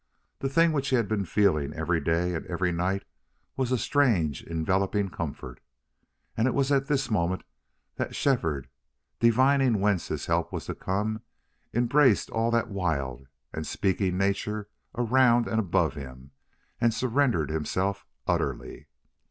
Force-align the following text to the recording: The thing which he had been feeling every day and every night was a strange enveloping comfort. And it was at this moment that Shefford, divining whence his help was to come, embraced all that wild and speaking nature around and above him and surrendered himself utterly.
The 0.39 0.49
thing 0.49 0.71
which 0.71 0.87
he 0.89 0.95
had 0.95 1.07
been 1.07 1.25
feeling 1.25 1.73
every 1.73 1.99
day 2.01 2.33
and 2.33 2.43
every 2.47 2.71
night 2.71 3.03
was 3.55 3.71
a 3.71 3.77
strange 3.77 4.41
enveloping 4.41 5.09
comfort. 5.09 5.59
And 6.35 6.47
it 6.47 6.55
was 6.55 6.71
at 6.71 6.87
this 6.87 7.11
moment 7.11 7.43
that 7.97 8.15
Shefford, 8.15 8.67
divining 9.19 9.79
whence 9.79 10.07
his 10.07 10.25
help 10.25 10.51
was 10.51 10.65
to 10.65 10.73
come, 10.73 11.21
embraced 11.71 12.31
all 12.31 12.49
that 12.49 12.69
wild 12.71 13.27
and 13.53 13.67
speaking 13.67 14.17
nature 14.17 14.67
around 14.97 15.47
and 15.47 15.59
above 15.59 15.93
him 15.93 16.31
and 16.79 16.95
surrendered 16.95 17.51
himself 17.51 18.07
utterly. 18.25 18.87